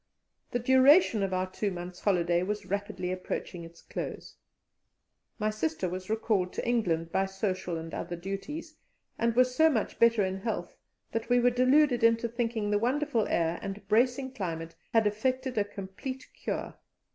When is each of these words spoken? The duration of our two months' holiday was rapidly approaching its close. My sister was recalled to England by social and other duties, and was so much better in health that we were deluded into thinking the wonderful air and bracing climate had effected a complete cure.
The 0.49 0.57
duration 0.57 1.21
of 1.21 1.31
our 1.31 1.45
two 1.47 1.69
months' 1.69 1.99
holiday 1.99 2.41
was 2.41 2.65
rapidly 2.65 3.11
approaching 3.11 3.63
its 3.63 3.83
close. 3.83 4.35
My 5.37 5.51
sister 5.51 5.87
was 5.87 6.09
recalled 6.09 6.53
to 6.53 6.67
England 6.67 7.11
by 7.11 7.27
social 7.27 7.77
and 7.77 7.93
other 7.93 8.15
duties, 8.15 8.77
and 9.19 9.35
was 9.35 9.53
so 9.53 9.69
much 9.69 9.99
better 9.99 10.25
in 10.25 10.39
health 10.39 10.75
that 11.11 11.29
we 11.29 11.39
were 11.39 11.51
deluded 11.51 12.03
into 12.03 12.27
thinking 12.27 12.71
the 12.71 12.79
wonderful 12.79 13.27
air 13.27 13.59
and 13.61 13.87
bracing 13.87 14.33
climate 14.33 14.73
had 14.91 15.05
effected 15.05 15.55
a 15.59 15.63
complete 15.63 16.25
cure. 16.33 16.79